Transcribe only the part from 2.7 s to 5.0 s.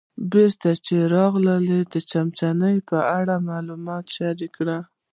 په اړه یې معلومات شریک کړل.